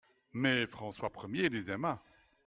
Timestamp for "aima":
1.69-2.01